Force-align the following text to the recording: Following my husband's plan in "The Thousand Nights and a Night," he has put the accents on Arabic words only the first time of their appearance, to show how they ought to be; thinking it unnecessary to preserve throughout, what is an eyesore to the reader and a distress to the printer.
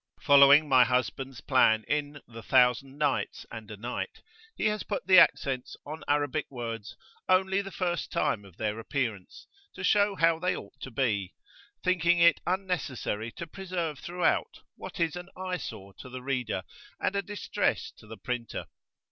Following 0.23 0.67
my 0.67 0.83
husband's 0.83 1.41
plan 1.41 1.83
in 1.87 2.21
"The 2.27 2.41
Thousand 2.41 2.97
Nights 2.97 3.45
and 3.51 3.69
a 3.69 3.77
Night," 3.77 4.23
he 4.55 4.65
has 4.65 4.81
put 4.81 5.05
the 5.05 5.19
accents 5.19 5.77
on 5.85 6.03
Arabic 6.07 6.47
words 6.49 6.97
only 7.29 7.61
the 7.61 7.69
first 7.69 8.11
time 8.11 8.43
of 8.43 8.57
their 8.57 8.79
appearance, 8.79 9.45
to 9.75 9.83
show 9.83 10.15
how 10.15 10.39
they 10.39 10.55
ought 10.57 10.79
to 10.81 10.89
be; 10.89 11.35
thinking 11.83 12.17
it 12.17 12.41
unnecessary 12.47 13.31
to 13.33 13.45
preserve 13.45 13.99
throughout, 13.99 14.61
what 14.75 14.99
is 14.99 15.15
an 15.15 15.29
eyesore 15.37 15.93
to 15.99 16.09
the 16.09 16.23
reader 16.23 16.63
and 16.99 17.15
a 17.15 17.21
distress 17.21 17.91
to 17.97 18.07
the 18.07 18.17
printer. 18.17 18.65